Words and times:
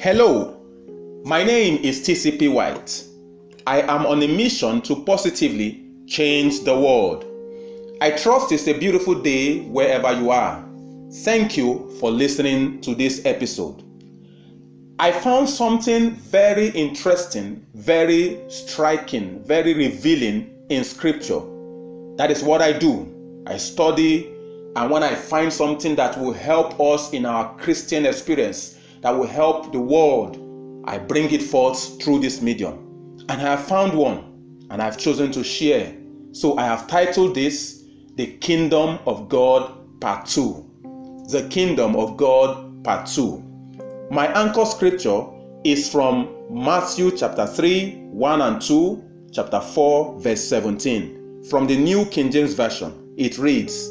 Hello, 0.00 0.56
my 1.24 1.42
name 1.42 1.82
is 1.82 2.06
TCP 2.06 2.52
White. 2.52 3.02
I 3.66 3.80
am 3.80 4.06
on 4.06 4.22
a 4.22 4.28
mission 4.28 4.80
to 4.82 5.02
positively 5.02 5.84
change 6.06 6.60
the 6.60 6.72
world. 6.72 7.24
I 8.00 8.12
trust 8.12 8.52
it's 8.52 8.68
a 8.68 8.78
beautiful 8.78 9.16
day 9.16 9.62
wherever 9.62 10.12
you 10.12 10.30
are. 10.30 10.64
Thank 11.24 11.56
you 11.56 11.90
for 11.98 12.12
listening 12.12 12.80
to 12.82 12.94
this 12.94 13.26
episode. 13.26 13.82
I 15.00 15.10
found 15.10 15.48
something 15.48 16.12
very 16.12 16.68
interesting, 16.68 17.66
very 17.74 18.40
striking, 18.48 19.42
very 19.42 19.74
revealing 19.74 20.64
in 20.68 20.84
scripture. 20.84 21.40
That 22.18 22.30
is 22.30 22.44
what 22.44 22.62
I 22.62 22.70
do. 22.70 23.42
I 23.48 23.56
study, 23.56 24.32
and 24.76 24.92
when 24.92 25.02
I 25.02 25.16
find 25.16 25.52
something 25.52 25.96
that 25.96 26.16
will 26.20 26.34
help 26.34 26.80
us 26.80 27.12
in 27.12 27.26
our 27.26 27.52
Christian 27.56 28.06
experience, 28.06 28.77
that 29.00 29.10
will 29.10 29.26
help 29.26 29.72
the 29.72 29.80
world, 29.80 30.82
I 30.86 30.98
bring 30.98 31.30
it 31.30 31.42
forth 31.42 32.02
through 32.02 32.20
this 32.20 32.40
medium. 32.42 33.18
And 33.28 33.40
I 33.42 33.56
have 33.56 33.64
found 33.64 33.96
one, 33.96 34.66
and 34.70 34.80
I've 34.80 34.98
chosen 34.98 35.30
to 35.32 35.44
share. 35.44 35.94
So 36.32 36.56
I 36.56 36.64
have 36.64 36.86
titled 36.88 37.34
this 37.34 37.84
The 38.14 38.38
Kingdom 38.38 38.98
of 39.06 39.28
God 39.28 40.00
Part 40.00 40.26
2. 40.26 41.26
The 41.30 41.46
Kingdom 41.50 41.96
of 41.96 42.16
God 42.16 42.84
Part 42.84 43.06
2. 43.06 43.44
My 44.10 44.26
anchor 44.28 44.64
scripture 44.64 45.24
is 45.64 45.90
from 45.90 46.34
Matthew 46.50 47.14
chapter 47.16 47.46
3, 47.46 48.06
1 48.10 48.40
and 48.40 48.60
2, 48.62 49.28
chapter 49.32 49.60
4, 49.60 50.20
verse 50.20 50.42
17. 50.42 51.44
From 51.50 51.66
the 51.66 51.76
New 51.76 52.06
King 52.06 52.30
James 52.30 52.54
Version, 52.54 53.14
it 53.16 53.36
reads 53.36 53.88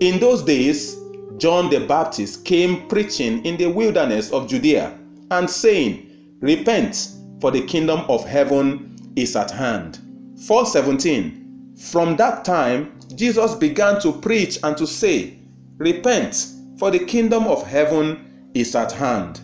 In 0.00 0.20
those 0.20 0.42
days, 0.42 0.96
John 1.38 1.68
the 1.68 1.80
Baptist 1.80 2.44
came 2.44 2.88
preaching 2.88 3.44
in 3.44 3.58
the 3.58 3.66
wilderness 3.66 4.32
of 4.32 4.48
Judea 4.48 4.98
and 5.30 5.48
saying, 5.50 6.36
Repent, 6.40 7.10
for 7.40 7.50
the 7.50 7.60
kingdom 7.66 8.00
of 8.08 8.24
heaven 8.24 8.96
is 9.16 9.36
at 9.36 9.50
hand. 9.50 9.98
417. 10.46 11.74
From 11.76 12.16
that 12.16 12.44
time, 12.44 12.98
Jesus 13.14 13.54
began 13.54 14.00
to 14.00 14.12
preach 14.12 14.58
and 14.62 14.76
to 14.78 14.86
say, 14.86 15.38
Repent, 15.76 16.52
for 16.78 16.90
the 16.90 17.00
kingdom 17.00 17.44
of 17.44 17.66
heaven 17.66 18.50
is 18.54 18.74
at 18.74 18.92
hand. 18.92 19.40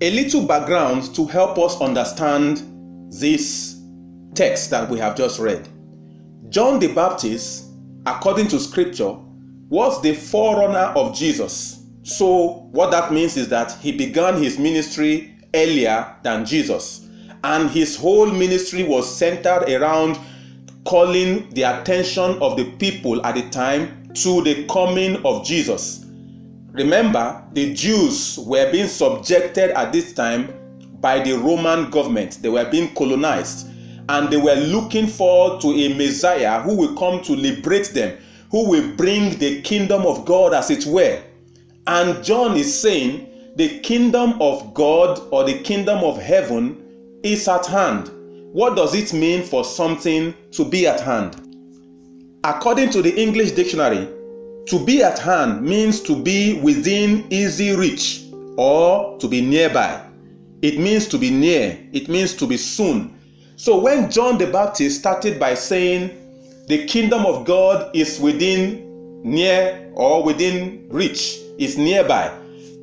A 0.00 0.10
little 0.10 0.46
background 0.46 1.14
to 1.14 1.26
help 1.26 1.58
us 1.58 1.78
understand 1.80 2.62
this 3.12 3.80
text 4.34 4.70
that 4.70 4.88
we 4.88 4.98
have 4.98 5.14
just 5.14 5.38
read. 5.38 5.68
John 6.48 6.78
the 6.78 6.88
Baptist, 6.88 7.66
according 8.06 8.48
to 8.48 8.58
scripture, 8.58 9.16
was 9.72 10.02
the 10.02 10.12
forerunner 10.12 10.92
of 10.94 11.16
Jesus. 11.16 11.84
So, 12.02 12.68
what 12.72 12.90
that 12.90 13.10
means 13.10 13.38
is 13.38 13.48
that 13.48 13.72
he 13.80 13.90
began 13.90 14.36
his 14.36 14.58
ministry 14.58 15.34
earlier 15.54 16.14
than 16.22 16.44
Jesus, 16.44 17.08
and 17.42 17.70
his 17.70 17.96
whole 17.96 18.26
ministry 18.26 18.82
was 18.82 19.16
centered 19.16 19.64
around 19.70 20.18
calling 20.84 21.48
the 21.54 21.62
attention 21.62 22.36
of 22.42 22.58
the 22.58 22.70
people 22.72 23.24
at 23.24 23.34
the 23.34 23.48
time 23.48 24.10
to 24.12 24.42
the 24.42 24.66
coming 24.66 25.24
of 25.24 25.42
Jesus. 25.42 26.04
Remember, 26.72 27.42
the 27.54 27.72
Jews 27.72 28.38
were 28.40 28.70
being 28.70 28.88
subjected 28.88 29.70
at 29.70 29.90
this 29.90 30.12
time 30.12 30.52
by 31.00 31.20
the 31.20 31.32
Roman 31.32 31.88
government, 31.88 32.40
they 32.42 32.50
were 32.50 32.68
being 32.70 32.94
colonized, 32.94 33.68
and 34.10 34.30
they 34.30 34.36
were 34.36 34.54
looking 34.54 35.06
forward 35.06 35.62
to 35.62 35.68
a 35.68 35.96
Messiah 35.96 36.60
who 36.60 36.76
will 36.76 36.94
come 36.94 37.22
to 37.22 37.32
liberate 37.32 37.94
them 37.94 38.18
who 38.52 38.68
will 38.68 38.94
bring 38.96 39.36
the 39.38 39.62
kingdom 39.62 40.02
of 40.02 40.26
God 40.26 40.52
as 40.52 40.70
it 40.70 40.84
were. 40.86 41.20
And 41.86 42.22
John 42.22 42.54
is 42.56 42.80
saying 42.80 43.26
the 43.56 43.80
kingdom 43.80 44.40
of 44.40 44.74
God 44.74 45.20
or 45.32 45.42
the 45.42 45.58
kingdom 45.60 46.04
of 46.04 46.18
heaven 46.20 47.20
is 47.24 47.48
at 47.48 47.64
hand. 47.64 48.10
What 48.52 48.76
does 48.76 48.94
it 48.94 49.14
mean 49.14 49.42
for 49.42 49.64
something 49.64 50.34
to 50.52 50.64
be 50.66 50.86
at 50.86 51.00
hand? 51.00 51.38
According 52.44 52.90
to 52.90 53.00
the 53.00 53.18
English 53.18 53.52
dictionary, 53.52 54.06
to 54.66 54.84
be 54.84 55.02
at 55.02 55.18
hand 55.18 55.62
means 55.62 56.00
to 56.02 56.14
be 56.14 56.60
within 56.60 57.26
easy 57.30 57.74
reach 57.74 58.24
or 58.58 59.18
to 59.18 59.28
be 59.28 59.40
nearby. 59.40 60.04
It 60.60 60.78
means 60.78 61.08
to 61.08 61.18
be 61.18 61.30
near, 61.30 61.78
it 61.92 62.08
means 62.10 62.34
to 62.34 62.46
be 62.46 62.58
soon. 62.58 63.18
So 63.56 63.80
when 63.80 64.10
John 64.10 64.36
the 64.36 64.46
Baptist 64.46 64.98
started 65.00 65.40
by 65.40 65.54
saying, 65.54 66.21
the 66.66 66.86
kingdom 66.86 67.26
of 67.26 67.44
God 67.44 67.90
is 67.94 68.20
within 68.20 69.22
near 69.24 69.90
or 69.94 70.22
within 70.22 70.86
reach, 70.90 71.40
is 71.58 71.76
nearby. 71.76 72.28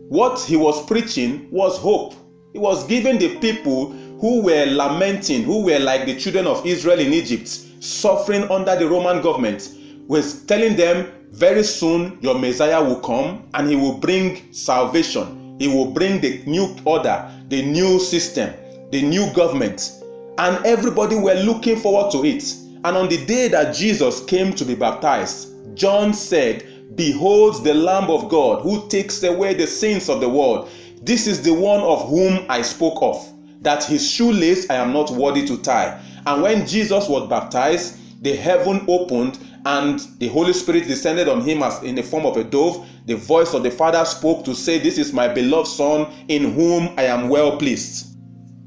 What 0.10 0.40
he 0.42 0.56
was 0.56 0.86
preaching 0.86 1.48
was 1.52 1.78
hope. 1.78 2.14
He 2.54 2.60
was 2.60 2.86
giving 2.88 3.20
the 3.20 3.38
people 3.40 3.92
who 4.20 4.42
were 4.42 4.66
lamenting, 4.66 5.44
who 5.44 5.64
were 5.64 5.80
like 5.80 6.06
the 6.06 6.16
children 6.16 6.46
of 6.46 6.66
Israel 6.66 7.00
in 7.00 7.14
Egypt, 7.14 7.48
suffering 7.48 8.44
under 8.52 8.76
the 8.76 8.88
Roman 8.88 9.22
government, 9.22 9.70
was 10.08 10.44
telling 10.46 10.76
them 10.76 11.14
very 11.32 11.64
soon 11.64 12.18
your 12.22 12.38
Messiah 12.38 12.84
will 12.84 13.00
come 13.00 13.48
and 13.54 13.70
he 13.70 13.76
will 13.76 13.98
bring 13.98 14.52
salvation. 14.52 15.58
He 15.60 15.68
will 15.68 15.92
bring 15.92 16.20
the 16.20 16.44
new 16.46 16.76
order, 16.86 17.32
the 17.50 17.64
new 17.64 18.00
system, 18.00 18.54
the 18.92 19.02
new 19.02 19.32
government. 19.34 19.92
And 20.38 20.66
everybody 20.66 21.16
were 21.16 21.36
looking 21.36 21.78
forward 21.78 22.12
to 22.12 22.26
it. 22.26 22.44
And 22.86 22.96
on 22.96 23.10
the 23.10 23.26
day 23.26 23.50
that 23.50 23.76
Jesus 23.76 24.24
came 24.24 24.54
to 24.54 24.64
be 24.64 24.74
baptized, 24.76 25.50
John 25.76 26.14
said, 26.14 26.96
Behold 26.96 27.64
the 27.64 27.74
Lamb 27.74 28.10
of 28.10 28.30
God 28.30 28.62
who 28.62 28.88
takes 28.88 29.22
away 29.24 29.54
the 29.54 29.68
sins 29.68 30.10
of 30.10 30.22
the 30.22 30.30
world. 30.30 30.70
This 31.02 31.28
is 31.28 31.42
the 31.42 31.54
one 31.54 31.82
of 31.82 32.08
whom 32.08 32.46
I 32.50 32.62
spoke 32.62 33.02
of, 33.02 33.26
that 33.62 33.84
his 33.84 34.10
shoelace 34.10 34.70
I 34.70 34.76
am 34.76 34.94
not 34.94 35.12
worthy 35.12 35.46
to 35.48 35.58
tie. 35.58 36.02
And 36.26 36.42
when 36.42 36.66
Jesus 36.66 37.10
was 37.10 37.30
baptized, 37.30 37.98
the 38.24 38.36
heaven 38.36 38.86
opened 38.88 39.40
and 39.66 40.00
the 40.20 40.28
Holy 40.30 40.54
Spirit 40.54 40.88
descended 40.88 41.28
on 41.28 41.42
him 41.42 41.64
as 41.64 41.82
in 41.84 41.96
the 41.96 42.04
form 42.04 42.26
of 42.26 42.38
a 42.38 42.44
dove. 42.44 42.88
The 43.06 43.16
voice 43.16 43.54
of 43.54 43.64
the 43.64 43.72
Father 43.72 44.04
spoke 44.06 44.46
to 44.46 44.56
say, 44.56 44.80
This 44.80 44.98
is 44.98 45.14
my 45.14 45.28
beloved 45.28 45.68
Son, 45.68 46.12
in 46.28 46.54
whom 46.54 46.94
I 46.98 47.04
am 47.04 47.28
well 47.28 47.58
pleased. 47.58 48.18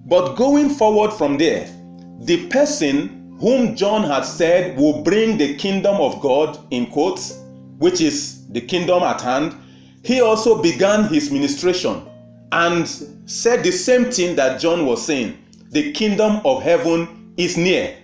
But 0.07 0.35
going 0.35 0.69
forward 0.69 1.13
from 1.13 1.39
there, 1.39 1.67
the 2.21 2.47
person 2.49 3.22
whom 3.43 3.75
John 3.75 4.05
had 4.05 4.23
said 4.23 4.79
will 4.79 5.03
bring 5.03 5.37
the 5.37 5.57
kingdom 5.57 5.97
of 5.97 6.21
God, 6.21 6.61
in 6.71 6.87
quotes, 6.87 7.41
which 7.79 8.01
is 8.01 8.47
the 8.51 8.61
kingdom 8.61 9.03
at 9.03 9.21
hand, 9.21 9.57
he 10.05 10.21
also 10.21 10.63
began 10.63 11.09
his 11.09 11.33
ministration 11.33 12.07
and 12.53 12.87
said 13.27 13.65
the 13.65 13.73
same 13.73 14.13
thing 14.13 14.37
that 14.37 14.61
John 14.61 14.87
was 14.87 15.05
saying 15.05 15.37
the 15.73 15.91
kingdom 15.91 16.41
of 16.45 16.63
heaven 16.63 17.35
is 17.37 17.57
near. 17.57 17.97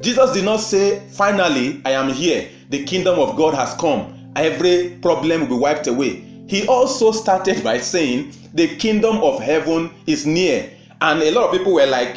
Jesus 0.00 0.32
did 0.32 0.44
not 0.44 0.58
say, 0.58 1.00
Finally, 1.10 1.80
I 1.84 1.92
am 1.92 2.12
here, 2.12 2.48
the 2.70 2.84
kingdom 2.84 3.20
of 3.20 3.36
God 3.36 3.54
has 3.54 3.72
come, 3.74 4.32
every 4.34 4.98
problem 5.00 5.42
will 5.42 5.58
be 5.58 5.62
wiped 5.62 5.86
away. 5.86 6.24
He 6.48 6.66
also 6.66 7.12
started 7.12 7.62
by 7.70 7.78
saying, 7.78 8.32
The 8.54 8.74
kingdom 8.78 9.18
of 9.18 9.40
heaven 9.40 9.92
is 10.08 10.26
near. 10.26 10.68
And 11.00 11.22
a 11.22 11.30
lot 11.30 11.50
of 11.50 11.52
people 11.52 11.74
were 11.74 11.86
like, 11.86 12.16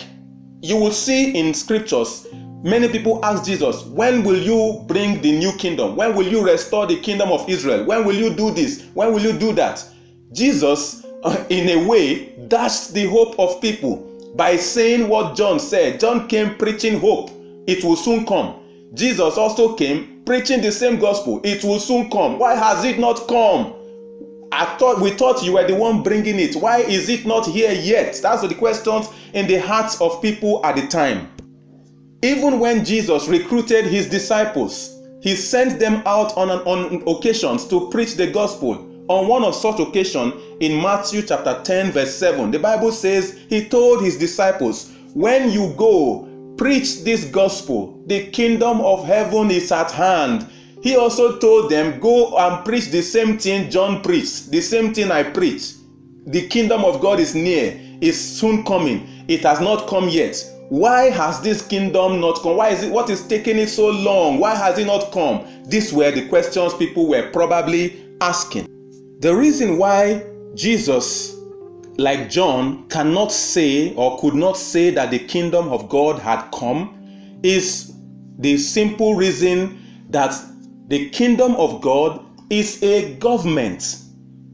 You 0.61 0.77
will 0.77 0.91
see 0.91 1.37
in 1.37 1.53
scriptures 1.53 2.27
Many 2.61 2.89
people 2.89 3.23
ask 3.23 3.45
Jesus, 3.45 3.85
When 3.85 4.21
will 4.21 4.37
you 4.37 4.83
bring 4.85 5.21
the 5.21 5.31
new 5.31 5.53
kingdom? 5.53 5.95
When 5.95 6.13
will 6.13 6.27
you 6.27 6.45
restore 6.45 6.85
the 6.85 6.99
kingdom 6.99 7.31
of 7.31 7.47
Israel? 7.49 7.85
When 7.85 8.03
will 8.05 8.15
you 8.15 8.33
do 8.33 8.51
this? 8.51 8.83
When 8.93 9.13
will 9.13 9.21
you 9.21 9.31
do 9.31 9.53
that? 9.53 9.85
Jesus, 10.33 11.05
in 11.49 11.69
a 11.69 11.87
way, 11.87 12.35
dashed 12.49 12.93
the 12.93 13.05
hope 13.05 13.39
of 13.39 13.61
people 13.61 14.05
by 14.35 14.57
saying 14.57 15.07
what 15.07 15.37
John 15.37 15.57
said. 15.57 16.01
John 16.01 16.27
came 16.27 16.57
preaching 16.57 16.99
hope, 16.99 17.31
it 17.65 17.81
will 17.81 17.95
soon 17.95 18.25
come. 18.25 18.55
Jesus 18.93 19.37
also 19.37 19.75
came 19.75 20.21
preaching 20.25 20.61
the 20.61 20.71
same 20.71 20.99
gospel, 20.99 21.39
it 21.45 21.63
will 21.63 21.79
soon 21.79 22.09
come. 22.09 22.37
Why 22.37 22.55
has 22.55 22.83
it 22.83 22.99
not 22.99 23.25
come? 23.29 23.73
I 24.51 24.65
thought 24.77 24.99
we 25.01 25.11
thought 25.11 25.43
you 25.43 25.53
were 25.53 25.67
the 25.67 25.75
one 25.75 26.01
bringing 26.01 26.39
it. 26.39 26.55
Why 26.55 26.79
is 26.79 27.09
it 27.09 27.25
not 27.25 27.45
here 27.45 27.71
yet? 27.71 28.19
That's 28.21 28.47
the 28.47 28.55
questions 28.55 29.09
in 29.33 29.47
the 29.47 29.57
hearts 29.57 30.01
of 30.01 30.21
people 30.21 30.65
at 30.65 30.75
the 30.75 30.87
time. 30.87 31.29
Even 32.23 32.59
when 32.59 32.83
Jesus 32.83 33.27
recruited 33.27 33.85
his 33.85 34.09
disciples, 34.09 34.97
he 35.21 35.35
sent 35.35 35.79
them 35.79 36.01
out 36.05 36.35
on, 36.35 36.49
on 36.49 37.03
occasions 37.07 37.67
to 37.67 37.89
preach 37.89 38.15
the 38.15 38.27
gospel. 38.27 38.85
On 39.07 39.27
one 39.27 39.43
of 39.43 39.55
such 39.55 39.79
occasions, 39.79 40.33
in 40.59 40.81
Matthew 40.81 41.21
chapter 41.21 41.61
10, 41.63 41.91
verse 41.91 42.13
7, 42.15 42.51
the 42.51 42.59
Bible 42.59 42.91
says 42.91 43.39
he 43.49 43.67
told 43.67 44.03
his 44.03 44.17
disciples, 44.17 44.91
When 45.13 45.51
you 45.51 45.73
go, 45.77 46.27
preach 46.57 47.03
this 47.03 47.25
gospel, 47.25 48.03
the 48.07 48.27
kingdom 48.31 48.81
of 48.81 49.05
heaven 49.05 49.49
is 49.49 49.71
at 49.71 49.91
hand. 49.91 50.47
He 50.81 50.95
also 50.95 51.37
told 51.39 51.69
them, 51.69 51.99
Go 51.99 52.37
and 52.37 52.63
preach 52.65 52.87
the 52.87 53.01
same 53.01 53.37
thing 53.37 53.69
John 53.69 54.01
preached, 54.01 54.51
the 54.51 54.61
same 54.61 54.93
thing 54.93 55.11
I 55.11 55.23
preach. 55.23 55.73
The 56.25 56.47
kingdom 56.47 56.85
of 56.85 57.01
God 57.01 57.19
is 57.19 57.35
near, 57.35 57.79
is 58.01 58.19
soon 58.19 58.63
coming. 58.63 59.25
It 59.27 59.41
has 59.43 59.59
not 59.59 59.87
come 59.87 60.09
yet. 60.09 60.43
Why 60.69 61.09
has 61.09 61.41
this 61.41 61.65
kingdom 61.65 62.21
not 62.21 62.41
come? 62.41 62.57
Why 62.57 62.69
is 62.69 62.83
it 62.83 62.91
what 62.91 63.09
is 63.09 63.27
taking 63.27 63.57
it 63.57 63.69
so 63.69 63.89
long? 63.89 64.39
Why 64.39 64.55
has 64.55 64.77
it 64.77 64.85
not 64.85 65.11
come? 65.11 65.45
These 65.65 65.91
were 65.91 66.11
the 66.11 66.27
questions 66.27 66.73
people 66.75 67.07
were 67.07 67.29
probably 67.31 68.05
asking. 68.21 68.67
The 69.21 69.35
reason 69.35 69.77
why 69.77 70.23
jesus 70.55 71.39
like 71.99 72.29
John, 72.29 72.87
cannot 72.87 73.29
say 73.31 73.93
or 73.95 74.17
could 74.19 74.33
not 74.33 74.55
say 74.57 74.89
that 74.91 75.11
the 75.11 75.19
kingdom 75.19 75.67
of 75.67 75.89
God 75.89 76.17
had 76.17 76.49
come 76.51 76.97
is 77.43 77.93
the 78.37 78.57
simple 78.57 79.15
reason 79.15 79.77
that 80.09 80.33
the 80.89 81.07
kingdom 81.11 81.55
of 81.55 81.81
God 81.81 82.25
is 82.49 82.81
a 82.81 83.13
government. 83.15 83.97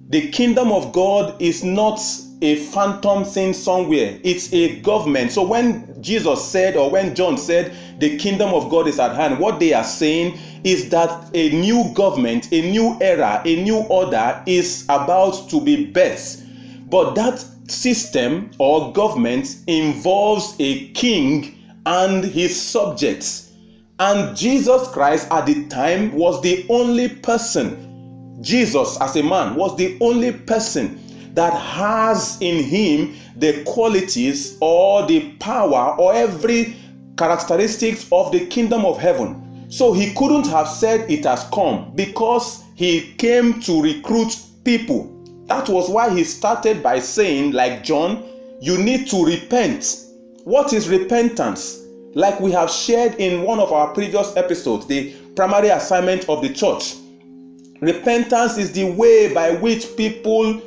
The 0.10 0.30
kingdom 0.32 0.70
of 0.70 0.92
God 0.92 1.42
is 1.42 1.64
not 1.64 2.00
a 2.42 2.58
phantom 2.58 3.24
thing 3.24 3.54
somewhere, 3.54 4.20
it's 4.22 4.52
a 4.54 4.82
government. 4.82 5.32
So 5.32 5.44
when 5.44 6.02
Jesus 6.02 6.44
said, 6.44 6.76
or 6.76 6.90
when 6.92 7.16
John 7.16 7.38
said, 7.38 7.74
the 8.00 8.18
kingdom 8.18 8.54
of 8.54 8.70
God 8.70 8.88
is 8.88 9.00
at 9.00 9.16
hand, 9.16 9.40
what 9.40 9.62
they 9.62 9.72
are 9.72 9.86
saying 9.86 10.38
is 10.66 10.90
that 10.90 11.30
a 11.34 11.52
new 11.52 11.90
government, 11.94 12.52
a 12.52 12.70
new 12.70 12.98
era, 13.00 13.42
a 13.46 13.64
new 13.64 13.78
order 13.84 14.44
is 14.46 14.84
about 14.90 15.50
to 15.50 15.62
be 15.62 15.90
birthed. 15.94 16.44
But 16.90 17.16
that 17.16 17.44
system 17.72 18.52
or 18.60 18.92
government 18.92 19.56
involves 19.68 20.56
a 20.60 20.90
king 20.90 21.58
and 21.86 22.26
his 22.26 22.62
subjects. 22.62 23.44
And 23.97 24.36
Jesus 24.36 24.89
Christ 24.89 25.30
at 25.31 25.45
the 25.45 25.68
time 25.68 26.12
was 26.12 26.42
the 26.42 26.65
only 26.68 27.07
person, 27.07 28.38
Jesus 28.42 29.00
as 29.00 29.15
a 29.15 29.24
man 29.24 29.56
was 29.56 29.77
the 29.77 29.97
only 30.01 30.33
person 30.33 31.00
that 31.33 31.53
has 31.53 32.38
in 32.42 32.62
him 32.62 33.15
the 33.38 33.63
qualities 33.63 34.57
or 34.59 35.07
the 35.07 35.31
power 35.39 35.95
or 35.97 36.13
every 36.13 36.75
characteristics 37.18 38.06
of 38.12 38.33
the 38.33 38.45
kingdom 38.47 38.83
of 38.83 38.97
heaven. 38.97 39.65
So 39.69 39.94
he 39.94 40.13
couldn't 40.13 40.47
have 40.47 40.68
said 40.68 41.09
it 41.09 41.24
has 41.24 41.45
come 41.53 41.94
because 41.95 42.65
he 42.75 43.13
came 43.13 43.62
to 43.62 43.81
recruit 43.81 44.38
people. 44.65 45.09
That 45.45 45.69
was 45.69 45.89
why 45.89 46.13
he 46.13 46.25
started 46.25 46.83
by 46.83 47.00
saying, 47.00 47.53
like 47.53 47.86
John, 47.86 48.25
you 48.59 48.77
need 48.77 49.07
to 49.07 49.25
repent. 49.25 50.03
What 50.44 50.74
is 50.74 50.89
repentance? 50.89 51.85
Like 52.16 52.40
we 52.40 52.52
have 52.54 52.72
shared 52.72 53.16
in 53.16 53.42
one 53.42 53.60
of 53.60 53.74
our 53.74 53.94
previous 53.94 54.38
episodes, 54.38 54.88
the 54.88 55.14
primary 55.36 55.68
assignment 55.68 56.30
of 56.30 56.42
the 56.42 56.48
church. 56.48 56.96
Repentance 57.82 58.58
is 58.58 58.72
the 58.72 58.86
way 58.86 59.34
by 59.34 59.52
which 59.52 59.98
people 59.98 60.62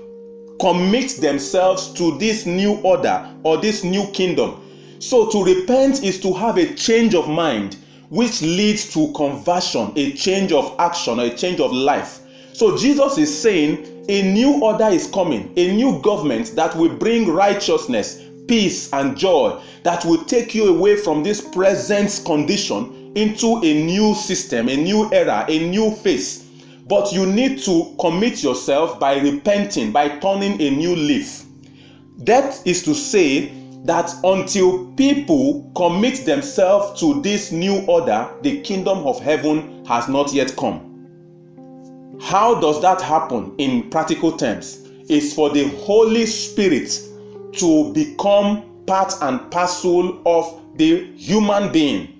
commit 0.60 1.16
themselves 1.22 1.90
to 1.94 2.18
this 2.18 2.44
new 2.44 2.74
order 2.82 3.34
or 3.44 3.56
this 3.56 3.82
new 3.82 4.06
kingdom. 4.08 4.60
So 4.98 5.30
to 5.30 5.42
repent 5.42 6.04
is 6.04 6.20
to 6.20 6.34
have 6.34 6.58
a 6.58 6.74
change 6.74 7.14
of 7.14 7.30
mind, 7.30 7.78
which 8.10 8.42
leads 8.42 8.92
to 8.92 9.10
conversion, 9.14 9.92
a 9.96 10.12
change 10.12 10.52
of 10.52 10.74
action, 10.78 11.18
a 11.18 11.34
change 11.34 11.60
of 11.60 11.72
life. 11.72 12.20
So 12.52 12.76
Jesus 12.76 13.16
is 13.16 13.42
saying 13.42 14.04
a 14.10 14.20
new 14.34 14.60
order 14.62 14.88
is 14.88 15.06
coming, 15.06 15.52
a 15.56 15.72
new 15.74 16.02
government 16.02 16.54
that 16.56 16.76
will 16.76 16.94
bring 16.94 17.30
righteousness, 17.30 18.27
peace, 18.48 18.92
and 18.92 19.16
joy, 19.16 19.60
that 19.84 20.04
will 20.04 20.24
take 20.24 20.54
you 20.54 20.74
away 20.74 20.96
from 20.96 21.22
this 21.22 21.40
present 21.40 22.22
condition 22.24 23.12
into 23.14 23.58
a 23.62 23.84
new 23.84 24.14
system, 24.14 24.68
a 24.68 24.76
new 24.76 25.12
era, 25.12 25.44
a 25.48 25.68
new 25.68 25.92
phase. 25.92 26.46
But 26.88 27.12
you 27.12 27.26
need 27.26 27.60
to 27.60 27.94
commit 28.00 28.42
yourself 28.42 28.98
by 28.98 29.18
repenting, 29.18 29.92
by 29.92 30.08
turning 30.18 30.60
a 30.60 30.70
new 30.70 30.96
leaf. 30.96 31.44
That 32.18 32.60
is 32.66 32.82
to 32.84 32.94
say, 32.94 33.52
that 33.84 34.12
until 34.24 34.86
people 34.94 35.70
commit 35.76 36.24
themselves 36.24 36.98
to 37.00 37.22
this 37.22 37.52
new 37.52 37.84
order, 37.86 38.28
the 38.42 38.60
kingdom 38.62 38.98
of 39.06 39.20
heaven 39.20 39.84
has 39.86 40.08
not 40.08 40.32
yet 40.32 40.56
come. 40.56 40.84
How 42.20 42.60
does 42.60 42.82
that 42.82 43.00
happen 43.00 43.54
in 43.58 43.88
practical 43.90 44.36
terms? 44.36 44.84
Is 45.08 45.32
for 45.32 45.50
the 45.50 45.68
Holy 45.78 46.26
Spirit 46.26 47.00
to 47.54 47.92
become 47.92 48.84
part 48.86 49.14
and 49.22 49.50
parcel 49.50 50.22
of 50.26 50.60
the 50.76 51.12
human 51.16 51.72
being. 51.72 52.14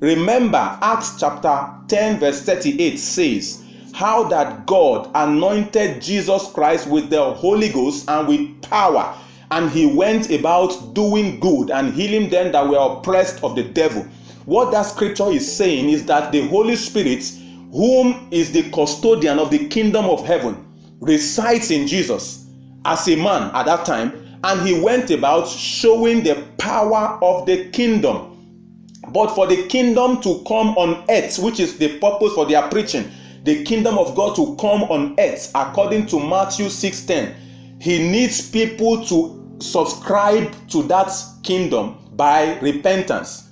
Remember, 0.00 0.78
Acts 0.80 1.18
chapter 1.18 1.68
10, 1.88 2.18
verse 2.20 2.42
38 2.42 2.98
says, 2.98 3.64
How 3.92 4.24
that 4.24 4.66
God 4.66 5.10
anointed 5.14 6.00
Jesus 6.00 6.50
Christ 6.52 6.88
with 6.88 7.10
the 7.10 7.22
Holy 7.22 7.68
Ghost 7.68 8.08
and 8.08 8.26
with 8.26 8.62
power 8.62 9.16
and 9.50 9.70
he 9.70 9.86
went 9.86 10.30
about 10.30 10.94
doing 10.94 11.40
good 11.40 11.70
and 11.70 11.92
healing 11.92 12.30
them 12.30 12.52
that 12.52 12.68
were 12.68 12.78
oppressed 12.78 13.42
of 13.42 13.56
the 13.56 13.64
devil. 13.64 14.02
What 14.44 14.70
that 14.72 14.82
scripture 14.82 15.30
is 15.30 15.50
saying 15.50 15.88
is 15.88 16.06
that 16.06 16.32
the 16.32 16.46
Holy 16.48 16.76
Spirit, 16.76 17.24
whom 17.72 18.28
is 18.30 18.52
the 18.52 18.70
custodian 18.70 19.38
of 19.38 19.50
the 19.50 19.68
kingdom 19.68 20.06
of 20.06 20.24
heaven, 20.24 20.66
resides 21.00 21.70
in 21.70 21.86
Jesus 21.86 22.46
as 22.84 23.08
a 23.08 23.16
man 23.16 23.50
at 23.54 23.66
that 23.66 23.84
time, 23.84 24.19
and 24.44 24.66
he 24.66 24.80
went 24.80 25.10
about 25.10 25.48
showing 25.48 26.22
the 26.22 26.46
power 26.58 27.18
of 27.22 27.46
the 27.46 27.70
kingdom. 27.70 28.26
But 29.12 29.34
for 29.34 29.46
the 29.46 29.66
kingdom 29.66 30.20
to 30.22 30.42
come 30.46 30.76
on 30.76 31.04
earth, 31.08 31.38
which 31.38 31.60
is 31.60 31.78
the 31.78 31.98
purpose 31.98 32.32
for 32.34 32.46
their 32.46 32.62
preaching, 32.68 33.10
the 33.44 33.64
kingdom 33.64 33.98
of 33.98 34.14
God 34.14 34.36
to 34.36 34.56
come 34.56 34.84
on 34.84 35.14
earth, 35.18 35.50
according 35.54 36.06
to 36.06 36.20
Matthew 36.20 36.66
6:10, 36.66 37.34
he 37.80 37.98
needs 37.98 38.50
people 38.50 39.04
to 39.06 39.56
subscribe 39.60 40.54
to 40.68 40.82
that 40.84 41.12
kingdom 41.42 41.96
by 42.16 42.58
repentance. 42.60 43.44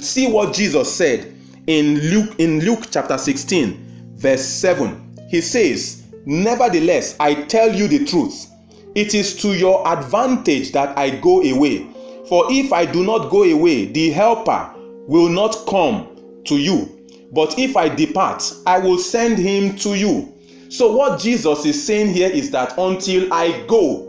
See 0.00 0.26
what 0.26 0.54
Jesus 0.54 0.92
said 0.92 1.32
in 1.66 1.98
Luke 2.10 2.34
in 2.38 2.60
Luke 2.60 2.88
chapter 2.90 3.18
16 3.18 4.14
verse 4.16 4.44
7. 4.44 5.16
He 5.30 5.40
says, 5.40 6.02
"Nevertheless, 6.26 7.14
I 7.18 7.34
tell 7.34 7.74
you 7.74 7.88
the 7.88 8.04
truth. 8.04 8.49
It 8.94 9.14
is 9.14 9.36
to 9.42 9.56
your 9.56 9.86
advantage 9.86 10.72
that 10.72 10.98
I 10.98 11.10
go 11.10 11.42
away. 11.42 11.86
For 12.28 12.46
if 12.50 12.72
I 12.72 12.84
do 12.84 13.04
not 13.04 13.30
go 13.30 13.44
away, 13.44 13.86
the 13.86 14.10
helper 14.10 14.70
will 15.06 15.28
not 15.28 15.66
come 15.66 16.06
to 16.44 16.56
you. 16.56 16.88
But 17.32 17.58
if 17.58 17.76
I 17.76 17.88
depart, 17.88 18.52
I 18.66 18.78
will 18.78 18.98
send 18.98 19.38
him 19.38 19.76
to 19.76 19.94
you." 19.94 20.28
So 20.68 20.92
what 20.92 21.20
Jesus 21.20 21.64
is 21.64 21.82
saying 21.82 22.14
here 22.14 22.28
is 22.30 22.50
that 22.50 22.74
until 22.78 23.32
I 23.32 23.62
go, 23.66 24.08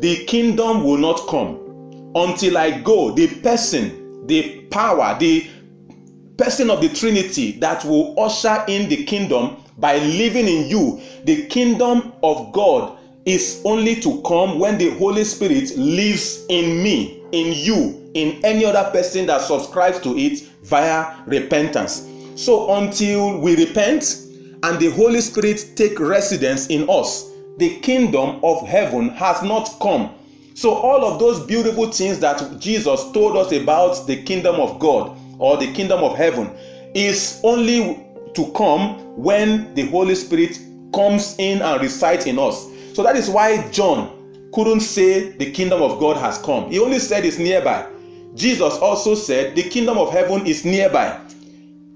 the 0.00 0.24
kingdom 0.24 0.84
will 0.84 0.96
not 0.96 1.26
come 1.26 1.58
until 2.14 2.56
I 2.56 2.70
go. 2.70 3.10
The 3.10 3.26
person, 3.26 4.26
the 4.26 4.60
power, 4.70 5.16
the 5.18 5.44
person 6.36 6.70
of 6.70 6.80
the 6.80 6.88
Trinity 6.88 7.52
that 7.60 7.84
will 7.84 8.14
usher 8.18 8.64
in 8.68 8.88
the 8.88 9.04
kingdom 9.04 9.56
by 9.78 9.98
living 9.98 10.46
in 10.46 10.68
you, 10.68 11.00
the 11.24 11.46
kingdom 11.46 12.12
of 12.22 12.52
God 12.52 12.92
is 13.28 13.60
only 13.64 13.94
to 13.96 14.22
come 14.22 14.58
when 14.58 14.78
the 14.78 14.90
Holy 14.96 15.22
Spirit 15.22 15.76
lives 15.76 16.46
in 16.48 16.82
me, 16.82 17.22
in 17.32 17.52
you, 17.52 18.10
in 18.14 18.42
any 18.42 18.64
other 18.64 18.90
person 18.90 19.26
that 19.26 19.42
subscribes 19.42 20.00
to 20.00 20.16
it 20.16 20.40
via 20.62 21.14
repentance. 21.26 22.08
So 22.36 22.74
until 22.74 23.38
we 23.38 23.54
repent 23.56 24.24
and 24.62 24.80
the 24.80 24.90
Holy 24.92 25.20
Spirit 25.20 25.72
take 25.76 26.00
residence 26.00 26.68
in 26.68 26.88
us, 26.88 27.30
the 27.58 27.78
kingdom 27.80 28.40
of 28.42 28.66
heaven 28.66 29.10
has 29.10 29.42
not 29.42 29.76
come. 29.82 30.14
So, 30.54 30.72
all 30.72 31.04
of 31.04 31.20
those 31.20 31.38
beautiful 31.46 31.92
things 31.92 32.18
that 32.20 32.58
Jesus 32.58 33.12
told 33.12 33.36
us 33.36 33.52
about 33.52 34.06
the 34.06 34.22
kingdom 34.22 34.56
of 34.56 34.80
God 34.80 35.16
or 35.38 35.56
the 35.56 35.72
kingdom 35.72 36.02
of 36.02 36.16
heaven 36.16 36.50
is 36.94 37.40
only 37.44 38.04
to 38.34 38.50
come 38.52 38.98
when 39.16 39.72
the 39.74 39.86
Holy 39.86 40.14
Spirit 40.14 40.58
comes 40.92 41.36
in 41.38 41.62
and 41.62 41.80
resides 41.80 42.26
in 42.26 42.38
us. 42.38 42.67
So, 42.98 43.04
that 43.04 43.14
is 43.14 43.30
why 43.30 43.62
John 43.70 44.50
couldn't 44.52 44.80
say 44.80 45.28
the 45.28 45.52
kingdom 45.52 45.82
of 45.82 46.00
God 46.00 46.16
has 46.16 46.36
come, 46.38 46.68
he 46.68 46.80
only 46.80 46.98
said 46.98 47.24
it's 47.24 47.38
nearby. 47.38 47.86
Jesus 48.34 48.74
also 48.78 49.14
said 49.14 49.54
the 49.54 49.62
kingdom 49.62 49.98
of 49.98 50.10
heaven 50.10 50.44
is 50.48 50.64
nearby. 50.64 51.16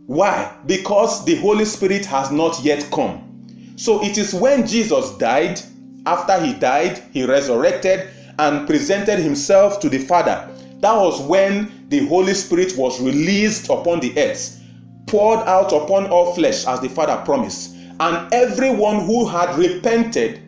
Why? 0.06 0.54
Because 0.66 1.24
the 1.24 1.34
Holy 1.40 1.64
Spirit 1.64 2.06
has 2.06 2.30
not 2.30 2.62
yet 2.62 2.88
come. 2.92 3.74
So 3.74 4.00
it 4.04 4.16
is 4.16 4.32
when 4.32 4.64
Jesus 4.64 5.10
died, 5.18 5.60
after 6.06 6.38
he 6.38 6.54
died, 6.54 7.02
he 7.10 7.24
resurrected 7.24 8.08
and 8.38 8.68
presented 8.68 9.18
himself 9.18 9.80
to 9.80 9.88
the 9.88 9.98
Father. 9.98 10.48
That 10.82 10.94
was 10.94 11.20
when 11.22 11.88
the 11.88 12.06
Holy 12.06 12.34
Spirit 12.34 12.76
was 12.76 13.00
released 13.00 13.70
upon 13.70 13.98
the 13.98 14.16
earth, 14.16 14.62
poured 15.08 15.40
out 15.48 15.72
upon 15.72 16.10
all 16.10 16.32
flesh, 16.36 16.64
as 16.64 16.78
the 16.78 16.88
Father 16.88 17.20
promised. 17.24 17.74
And 17.98 18.32
everyone 18.32 19.00
who 19.00 19.26
had 19.26 19.58
repented 19.58 20.41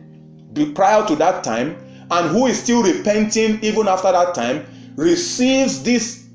prior 0.73 1.05
to 1.07 1.15
that 1.17 1.43
time 1.43 1.77
and 2.11 2.29
who 2.29 2.47
is 2.47 2.61
still 2.61 2.83
repenting 2.83 3.59
even 3.63 3.87
after 3.87 4.11
that 4.11 4.33
time 4.33 4.65
receives 4.95 5.83
this 5.83 6.27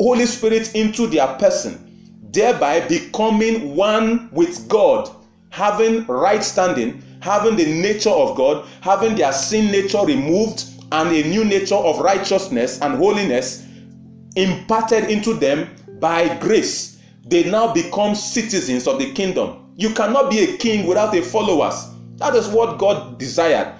Holy 0.00 0.26
Spirit 0.26 0.74
into 0.74 1.06
their 1.06 1.26
person, 1.34 2.20
thereby 2.30 2.80
becoming 2.86 3.74
one 3.74 4.28
with 4.32 4.68
God 4.68 5.10
having 5.50 6.06
right 6.06 6.42
standing, 6.42 7.02
having 7.20 7.56
the 7.56 7.66
nature 7.66 8.10
of 8.10 8.36
God, 8.36 8.66
having 8.80 9.16
their 9.16 9.32
sin 9.32 9.70
nature 9.70 10.04
removed, 10.04 10.64
and 10.92 11.10
a 11.10 11.28
new 11.28 11.44
nature 11.44 11.74
of 11.74 11.98
righteousness 11.98 12.80
and 12.80 12.96
holiness 12.96 13.66
imparted 14.36 15.10
into 15.10 15.34
them 15.34 15.68
by 16.00 16.34
grace. 16.38 17.00
They 17.26 17.50
now 17.50 17.72
become 17.74 18.14
citizens 18.14 18.86
of 18.86 18.98
the 18.98 19.12
kingdom. 19.12 19.72
You 19.76 19.90
cannot 19.90 20.30
be 20.30 20.40
a 20.40 20.56
king 20.56 20.86
without 20.86 21.14
a 21.14 21.20
followers. 21.22 21.88
That 22.18 22.34
is 22.34 22.48
what 22.48 22.78
God 22.78 23.18
desired. 23.18 23.74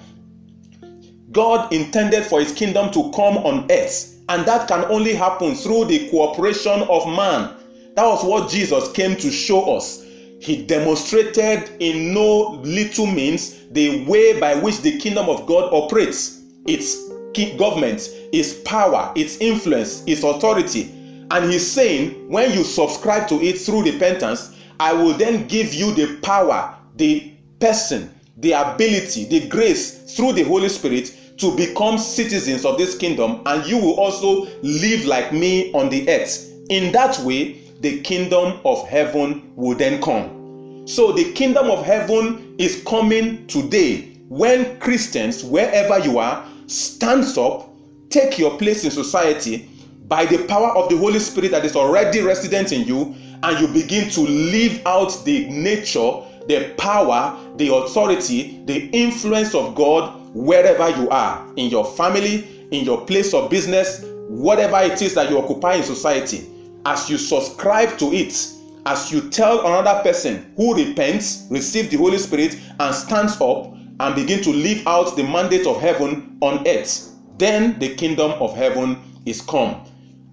God 1.32 1.72
intended 1.72 2.24
for 2.24 2.40
his 2.40 2.52
kingdom 2.52 2.90
to 2.92 3.10
come 3.10 3.36
on 3.38 3.70
earth, 3.70 4.16
and 4.28 4.46
that 4.46 4.68
can 4.68 4.84
only 4.84 5.14
happen 5.14 5.54
through 5.54 5.86
the 5.86 6.08
cooperation 6.08 6.82
of 6.82 7.06
man. 7.06 7.54
That 7.96 8.06
was 8.06 8.24
what 8.24 8.48
Jesus 8.48 8.90
came 8.92 9.16
to 9.16 9.30
show 9.30 9.76
us. 9.76 10.04
He 10.40 10.62
demonstrated 10.62 11.70
in 11.80 12.14
no 12.14 12.60
little 12.62 13.06
means 13.06 13.66
the 13.72 14.04
way 14.06 14.38
by 14.38 14.54
which 14.54 14.82
the 14.82 14.98
kingdom 14.98 15.28
of 15.28 15.46
God 15.46 15.72
operates 15.72 16.42
its 16.66 17.08
government, 17.56 18.08
its 18.32 18.54
power, 18.62 19.12
its 19.16 19.36
influence, 19.38 20.02
its 20.06 20.22
authority. 20.22 20.92
And 21.30 21.50
he's 21.50 21.68
saying, 21.68 22.28
when 22.28 22.52
you 22.52 22.62
subscribe 22.64 23.28
to 23.28 23.42
it 23.42 23.58
through 23.58 23.82
repentance, 23.82 24.56
I 24.80 24.92
will 24.92 25.12
then 25.12 25.46
give 25.48 25.74
you 25.74 25.92
the 25.92 26.18
power, 26.22 26.76
the 26.96 27.34
person, 27.60 28.14
the 28.40 28.52
ability, 28.52 29.24
the 29.26 29.48
grace 29.48 30.14
through 30.14 30.32
the 30.32 30.44
Holy 30.44 30.68
Spirit 30.68 31.14
to 31.38 31.56
become 31.56 31.98
citizens 31.98 32.64
of 32.64 32.78
this 32.78 32.96
kingdom, 32.96 33.42
and 33.46 33.66
you 33.66 33.78
will 33.78 33.94
also 33.94 34.48
live 34.62 35.04
like 35.04 35.32
me 35.32 35.72
on 35.72 35.88
the 35.88 36.08
earth. 36.08 36.52
In 36.68 36.92
that 36.92 37.18
way, 37.20 37.60
the 37.80 38.00
kingdom 38.00 38.60
of 38.64 38.86
heaven 38.88 39.52
will 39.54 39.76
then 39.76 40.02
come. 40.02 40.86
So, 40.86 41.12
the 41.12 41.32
kingdom 41.32 41.70
of 41.70 41.84
heaven 41.84 42.54
is 42.58 42.82
coming 42.86 43.46
today 43.46 44.16
when 44.28 44.78
Christians, 44.78 45.44
wherever 45.44 45.98
you 45.98 46.18
are, 46.18 46.46
stands 46.66 47.38
up, 47.38 47.70
take 48.10 48.38
your 48.38 48.58
place 48.58 48.84
in 48.84 48.90
society 48.90 49.70
by 50.06 50.24
the 50.24 50.44
power 50.46 50.76
of 50.76 50.88
the 50.88 50.96
Holy 50.96 51.18
Spirit 51.18 51.50
that 51.50 51.64
is 51.64 51.76
already 51.76 52.20
resident 52.20 52.72
in 52.72 52.86
you, 52.86 53.14
and 53.42 53.60
you 53.60 53.68
begin 53.68 54.10
to 54.10 54.22
live 54.22 54.80
out 54.86 55.24
the 55.24 55.48
nature, 55.48 56.22
the 56.48 56.74
power, 56.78 57.38
the 57.56 57.72
authority, 57.72 58.62
the 58.64 58.88
influence 58.90 59.54
of 59.54 59.74
God 59.74 60.18
wherever 60.34 60.88
you 61.00 61.08
are 61.10 61.46
in 61.56 61.70
your 61.70 61.84
family, 61.84 62.66
in 62.70 62.84
your 62.84 63.04
place 63.06 63.34
of 63.34 63.50
business, 63.50 64.04
whatever 64.28 64.78
it 64.80 65.00
is 65.00 65.14
that 65.14 65.30
you 65.30 65.38
occupy 65.38 65.74
in 65.74 65.82
society. 65.82 66.48
As 66.84 67.08
you 67.08 67.18
subscribe 67.18 67.98
to 67.98 68.12
it, 68.12 68.52
as 68.86 69.12
you 69.12 69.28
tell 69.30 69.60
another 69.60 70.02
person 70.02 70.52
who 70.56 70.74
repents, 70.74 71.46
receive 71.50 71.90
the 71.90 71.96
Holy 71.96 72.18
Spirit, 72.18 72.58
and 72.80 72.94
stands 72.94 73.40
up 73.40 73.74
and 74.00 74.14
begin 74.14 74.42
to 74.42 74.50
live 74.50 74.86
out 74.86 75.16
the 75.16 75.24
mandate 75.24 75.66
of 75.66 75.80
heaven 75.80 76.38
on 76.40 76.66
earth, 76.66 77.14
then 77.36 77.78
the 77.78 77.94
kingdom 77.96 78.30
of 78.40 78.54
heaven 78.54 78.98
is 79.26 79.40
come. 79.42 79.84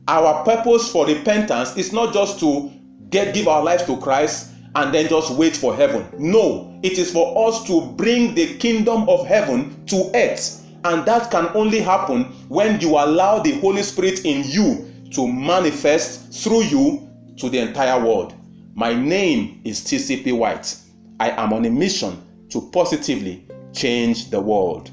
Our 0.07 0.45
purpose 0.45 0.89
for 0.91 1.05
repentance 1.07 1.75
is 1.75 1.91
not 1.91 2.13
just 2.13 2.39
to 2.39 2.71
get 3.09 3.33
give 3.33 3.47
our 3.47 3.63
lives 3.63 3.85
to 3.85 3.97
Christ 3.97 4.51
and 4.75 4.93
then 4.93 5.07
just 5.07 5.31
wait 5.31 5.55
for 5.55 5.75
heaven. 5.75 6.07
No, 6.17 6.79
it 6.83 6.97
is 6.97 7.11
for 7.11 7.47
us 7.47 7.65
to 7.67 7.81
bring 7.95 8.35
the 8.35 8.57
kingdom 8.57 9.07
of 9.07 9.25
heaven 9.25 9.85
to 9.87 10.11
earth. 10.13 10.61
And 10.83 11.05
that 11.05 11.31
can 11.31 11.49
only 11.55 11.79
happen 11.79 12.25
when 12.49 12.79
you 12.79 12.91
allow 12.91 13.39
the 13.39 13.53
Holy 13.59 13.81
Spirit 13.81 14.25
in 14.25 14.43
you 14.45 14.91
to 15.11 15.27
manifest 15.27 16.43
through 16.43 16.63
you 16.63 17.09
to 17.37 17.49
the 17.49 17.59
entire 17.59 18.03
world. 18.03 18.33
My 18.75 18.93
name 18.93 19.61
is 19.63 19.81
TCP 19.81 20.37
White. 20.37 20.75
I 21.19 21.31
am 21.31 21.53
on 21.53 21.65
a 21.65 21.69
mission 21.69 22.21
to 22.49 22.69
positively 22.71 23.47
change 23.73 24.29
the 24.29 24.39
world. 24.39 24.91